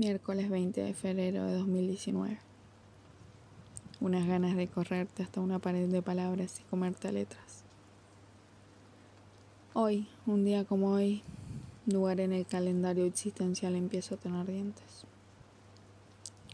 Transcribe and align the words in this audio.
Miércoles 0.00 0.48
20 0.48 0.82
de 0.82 0.94
febrero 0.94 1.44
de 1.44 1.56
2019. 1.56 2.38
Unas 4.00 4.26
ganas 4.26 4.56
de 4.56 4.66
correrte 4.66 5.22
hasta 5.22 5.42
una 5.42 5.58
pared 5.58 5.90
de 5.90 6.00
palabras 6.00 6.58
y 6.58 6.62
comerte 6.70 7.12
letras. 7.12 7.64
Hoy, 9.74 10.08
un 10.24 10.46
día 10.46 10.64
como 10.64 10.92
hoy, 10.92 11.22
lugar 11.84 12.20
en 12.20 12.32
el 12.32 12.46
calendario 12.46 13.04
existencial 13.04 13.76
empiezo 13.76 14.14
a 14.14 14.16
tener 14.16 14.46
dientes. 14.46 15.04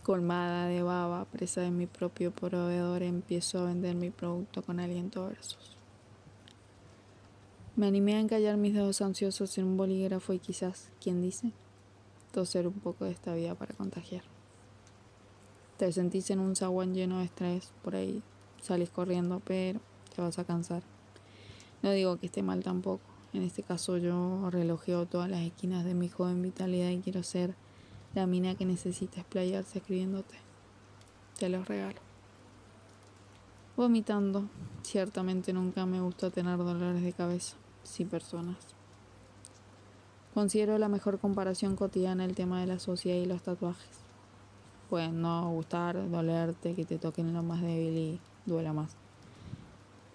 Colmada 0.03 0.67
de 0.67 0.83
baba, 0.83 1.25
presa 1.27 1.61
de 1.61 1.71
mi 1.71 1.87
propio 1.87 2.33
proveedor, 2.33 3.05
empiezo 3.05 3.61
a 3.61 3.67
vender 3.67 3.95
mi 3.95 4.11
producto 4.11 4.63
con 4.63 4.81
aliento 4.81 5.25
versos. 5.25 5.77
Me 7.77 7.87
animé 7.87 8.17
a 8.17 8.21
encallar 8.21 8.57
mis 8.57 8.75
dedos 8.75 9.01
ansiosos 9.03 9.57
en 9.57 9.67
un 9.67 9.77
bolígrafo 9.77 10.33
y 10.33 10.41
quizás, 10.41 10.91
¿quién 11.01 11.23
dice? 11.23 11.53
Toser 12.37 12.67
un 12.67 12.75
poco 12.75 13.07
de 13.07 13.13
esta 13.13 13.35
vida 13.35 13.55
para 13.55 13.75
contagiar. 13.75 14.23
Te 15.79 15.91
sentís 15.91 16.29
en 16.29 16.39
un 16.39 16.55
zaguán 16.55 16.93
lleno 16.93 17.21
de 17.21 17.25
estrés, 17.25 17.73
por 17.83 17.97
ahí 17.97 18.23
salís 18.61 18.91
corriendo, 18.91 19.41
pero 19.43 19.81
te 20.15 20.21
vas 20.21 20.39
a 20.39 20.45
cansar. 20.45 20.83
No 21.83 21.93
digo 21.93 22.19
que 22.19 22.27
esté 22.27 22.43
mal 22.43 22.63
tampoco. 22.63 23.01
En 23.33 23.41
este 23.41 23.63
caso 23.63 23.97
yo 23.97 24.51
relojeo 24.51 25.07
todas 25.07 25.31
las 25.31 25.41
esquinas 25.41 25.87
de 25.87 25.95
mi 25.95 26.11
joven 26.11 26.43
vitalidad 26.43 26.91
y 26.91 27.01
quiero 27.01 27.23
ser 27.23 27.55
la 28.15 28.27
mina 28.27 28.55
que 28.55 28.67
necesita 28.67 29.21
explayarse 29.23 29.79
escribiéndote. 29.79 30.35
Te 31.39 31.49
los 31.49 31.67
regalo. 31.67 32.01
Vomitando. 33.79 34.51
Ciertamente 34.83 35.55
nunca 35.55 35.87
me 35.87 36.03
gusta 36.03 36.29
tener 36.29 36.59
dolores 36.59 37.03
de 37.03 37.15
cabeza. 37.15 37.57
Sí 37.83 38.05
personas. 38.05 38.76
Considero 40.37 40.77
la 40.77 40.91
mejor 40.91 41.19
comparación 41.19 41.77
cotidiana 41.77 42.27
el 42.27 42.35
tema 42.35 42.61
de 42.61 42.67
la 42.67 42.79
sociedad 42.79 43.17
y 43.17 43.25
los 43.25 43.41
tatuajes. 43.41 43.89
Pueden 44.91 45.23
no 45.23 45.51
gustar, 45.51 46.11
dolerte, 46.11 46.75
que 46.75 46.85
te 46.85 46.99
toquen 46.99 47.33
lo 47.33 47.43
más 47.43 47.63
débil 47.63 47.97
y 47.97 48.21
duela 48.45 48.75
más. 48.75 48.91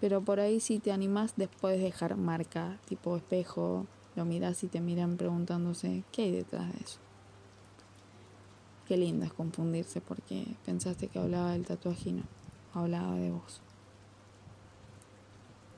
Pero 0.00 0.20
por 0.20 0.38
ahí 0.38 0.60
si 0.60 0.78
te 0.78 0.92
animas 0.92 1.32
después 1.34 1.76
de 1.76 1.82
dejar 1.82 2.16
marca, 2.16 2.78
tipo 2.88 3.16
espejo, 3.16 3.84
lo 4.14 4.24
miras 4.24 4.62
y 4.62 4.68
te 4.68 4.80
miran 4.80 5.16
preguntándose 5.16 6.04
qué 6.12 6.22
hay 6.22 6.30
detrás 6.30 6.72
de 6.72 6.78
eso. 6.84 7.00
Qué 8.86 8.96
lindo 8.96 9.26
es 9.26 9.32
confundirse 9.32 10.00
porque 10.00 10.46
pensaste 10.64 11.08
que 11.08 11.18
hablaba 11.18 11.50
del 11.50 11.66
tatuaje 11.66 12.12
no, 12.12 12.22
hablaba 12.74 13.16
de 13.16 13.32
vos. 13.32 13.60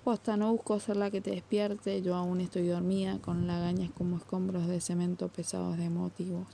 Posta, 0.04 0.36
no 0.36 0.52
busco 0.52 0.78
ser 0.80 0.96
la 0.98 1.10
que 1.10 1.22
te 1.22 1.30
despierte, 1.30 2.02
yo 2.02 2.14
aún 2.14 2.42
estoy 2.42 2.68
dormida, 2.68 3.18
con 3.20 3.46
lagañas 3.46 3.90
como 3.96 4.18
escombros 4.18 4.66
de 4.66 4.82
cemento 4.82 5.28
pesados 5.28 5.78
de 5.78 5.88
motivos. 5.88 6.46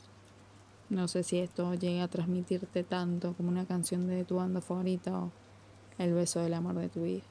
No 0.88 1.08
sé 1.08 1.24
si 1.24 1.40
esto 1.40 1.74
llega 1.74 2.04
a 2.04 2.08
transmitirte 2.08 2.84
tanto 2.84 3.34
como 3.34 3.48
una 3.48 3.66
canción 3.66 4.06
de 4.06 4.24
tu 4.24 4.36
banda 4.36 4.60
favorita 4.60 5.18
o 5.18 5.32
el 5.98 6.14
beso 6.14 6.38
del 6.38 6.54
amor 6.54 6.76
de 6.76 6.90
tu 6.90 7.02
vida. 7.02 7.24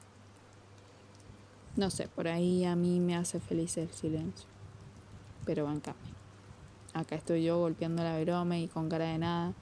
No 1.76 1.88
sé, 1.88 2.06
por 2.08 2.28
ahí 2.28 2.66
a 2.66 2.76
mí 2.76 3.00
me 3.00 3.16
hace 3.16 3.40
feliz 3.40 3.78
el 3.78 3.88
silencio. 3.88 4.46
Pero 5.46 5.64
bancame. 5.64 5.98
Acá 6.92 7.14
estoy 7.14 7.44
yo 7.44 7.58
golpeando 7.60 8.02
la 8.02 8.20
broma 8.20 8.58
y 8.58 8.68
con 8.68 8.90
cara 8.90 9.06
de 9.06 9.16
nada, 9.16 9.54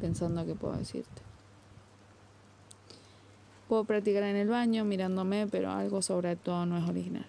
pensando 0.00 0.46
qué 0.46 0.54
puedo 0.54 0.74
decirte. 0.74 1.31
Puedo 3.72 3.84
practicar 3.84 4.24
en 4.24 4.36
el 4.36 4.50
baño 4.50 4.84
mirándome, 4.84 5.46
pero 5.46 5.70
algo 5.70 6.02
sobre 6.02 6.36
todo 6.36 6.66
no 6.66 6.76
es 6.76 6.86
original. 6.86 7.24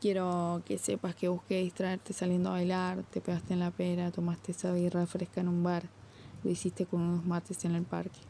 Quiero 0.00 0.62
que 0.64 0.78
sepas 0.78 1.14
que 1.14 1.28
busqué 1.28 1.60
distraerte 1.60 2.14
saliendo 2.14 2.48
a 2.48 2.52
bailar, 2.52 3.02
te 3.02 3.20
pegaste 3.20 3.52
en 3.52 3.60
la 3.60 3.70
pera, 3.70 4.10
tomaste 4.10 4.52
esa 4.52 4.72
birra 4.72 5.04
fresca 5.04 5.42
en 5.42 5.48
un 5.48 5.62
bar, 5.62 5.82
lo 6.42 6.50
hiciste 6.50 6.86
con 6.86 7.02
unos 7.02 7.26
mates 7.26 7.62
en 7.66 7.74
el 7.74 7.82
parque. 7.82 8.20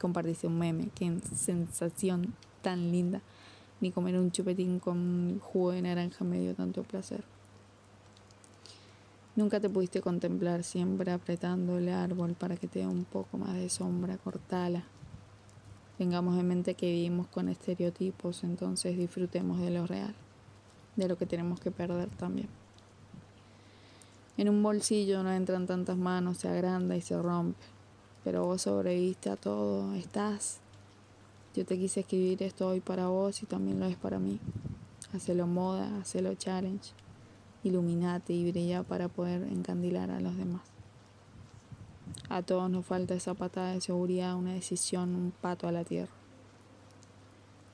Compartiste 0.00 0.48
un 0.48 0.58
meme, 0.58 0.88
qué 0.96 1.16
sensación 1.36 2.34
tan 2.60 2.90
linda. 2.90 3.22
Ni 3.80 3.92
comer 3.92 4.18
un 4.18 4.32
chupetín 4.32 4.80
con 4.80 5.38
jugo 5.38 5.70
de 5.70 5.82
naranja 5.82 6.24
me 6.24 6.40
dio 6.40 6.56
tanto 6.56 6.82
placer. 6.82 7.22
Nunca 9.36 9.60
te 9.60 9.68
pudiste 9.68 10.00
contemplar 10.00 10.64
siempre 10.64 11.12
apretando 11.12 11.76
el 11.76 11.90
árbol 11.90 12.32
para 12.32 12.56
que 12.56 12.68
te 12.68 12.78
dé 12.78 12.86
un 12.86 13.04
poco 13.04 13.36
más 13.36 13.52
de 13.52 13.68
sombra, 13.68 14.16
cortala. 14.16 14.84
Tengamos 15.98 16.40
en 16.40 16.48
mente 16.48 16.72
que 16.72 16.90
vivimos 16.90 17.26
con 17.26 17.50
estereotipos, 17.50 18.44
entonces 18.44 18.96
disfrutemos 18.96 19.60
de 19.60 19.68
lo 19.68 19.86
real, 19.86 20.14
de 20.96 21.06
lo 21.06 21.18
que 21.18 21.26
tenemos 21.26 21.60
que 21.60 21.70
perder 21.70 22.08
también. 22.16 22.48
En 24.38 24.48
un 24.48 24.62
bolsillo 24.62 25.22
no 25.22 25.30
entran 25.30 25.66
tantas 25.66 25.98
manos, 25.98 26.38
se 26.38 26.48
agranda 26.48 26.96
y 26.96 27.02
se 27.02 27.20
rompe, 27.20 27.60
pero 28.24 28.46
vos 28.46 28.62
sobreviviste 28.62 29.28
a 29.28 29.36
todo, 29.36 29.92
estás. 29.92 30.60
Yo 31.54 31.66
te 31.66 31.76
quise 31.76 32.00
escribir 32.00 32.42
esto 32.42 32.68
hoy 32.68 32.80
para 32.80 33.08
vos 33.08 33.42
y 33.42 33.46
también 33.46 33.80
lo 33.80 33.84
es 33.84 33.96
para 33.96 34.18
mí. 34.18 34.40
Hacelo 35.12 35.46
moda, 35.46 35.98
hacelo 36.00 36.34
challenge 36.36 36.92
iluminate 37.68 38.32
y 38.32 38.50
brilla 38.50 38.82
para 38.82 39.08
poder 39.08 39.42
encandilar 39.44 40.10
a 40.10 40.20
los 40.20 40.36
demás. 40.36 40.62
A 42.28 42.42
todos 42.42 42.70
nos 42.70 42.84
falta 42.84 43.14
esa 43.14 43.34
patada 43.34 43.72
de 43.72 43.80
seguridad, 43.80 44.36
una 44.36 44.52
decisión, 44.52 45.14
un 45.14 45.30
pato 45.30 45.68
a 45.68 45.72
la 45.72 45.84
tierra. 45.84 46.12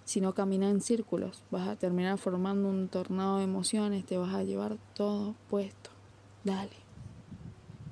Si 0.05 0.21
no 0.21 0.35
caminas 0.35 0.73
en 0.73 0.81
círculos, 0.81 1.43
vas 1.51 1.69
a 1.69 1.77
terminar 1.77 2.19
formando 2.19 2.69
un 2.69 2.89
tornado 2.89 3.39
de 3.39 3.45
emociones, 3.45 4.05
te 4.05 4.19
vas 4.19 4.35
a 4.35 4.43
llevar 4.43 4.77
todo 4.95 5.35
puesto. 5.49 5.91
Dale. 6.45 6.77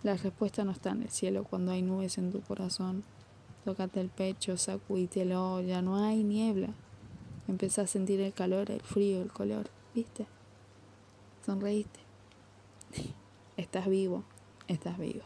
La 0.02 0.16
respuesta 0.16 0.64
no 0.64 0.72
está 0.72 0.90
en 0.90 1.02
el 1.02 1.10
cielo 1.10 1.44
cuando 1.44 1.72
hay 1.72 1.82
nubes 1.82 2.18
en 2.18 2.32
tu 2.32 2.40
corazón. 2.40 3.04
Tócate 3.64 4.00
el 4.00 4.08
pecho, 4.08 4.56
sacudítelo, 4.56 5.60
ya 5.60 5.82
no 5.82 5.96
hay 5.96 6.24
niebla. 6.24 6.68
Empieza 7.48 7.82
a 7.82 7.86
sentir 7.86 8.20
el 8.20 8.32
calor, 8.32 8.70
el 8.70 8.80
frío, 8.80 9.22
el 9.22 9.32
color, 9.32 9.70
¿viste? 9.94 10.26
Sonreíste. 11.44 12.00
Estás 13.56 13.86
vivo, 13.88 14.24
estás 14.68 14.98
viva. 14.98 15.24